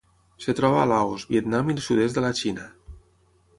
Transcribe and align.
Es 0.51 0.55
troba 0.59 0.79
a 0.83 0.85
Laos, 0.91 1.27
Vietnam 1.35 1.71
i 1.73 1.77
el 1.77 1.83
sud-est 1.91 2.19
de 2.19 2.27
la 2.27 2.35
Xina. 2.43 2.69